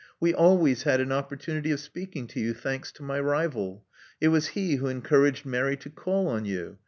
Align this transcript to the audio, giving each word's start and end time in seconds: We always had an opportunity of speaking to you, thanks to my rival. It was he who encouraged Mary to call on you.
We 0.19 0.33
always 0.33 0.81
had 0.81 0.99
an 0.99 1.11
opportunity 1.11 1.69
of 1.69 1.79
speaking 1.79 2.25
to 2.29 2.39
you, 2.39 2.55
thanks 2.55 2.91
to 2.93 3.03
my 3.03 3.19
rival. 3.19 3.85
It 4.19 4.29
was 4.29 4.47
he 4.57 4.77
who 4.77 4.87
encouraged 4.87 5.45
Mary 5.45 5.77
to 5.77 5.91
call 5.91 6.27
on 6.27 6.43
you. 6.43 6.79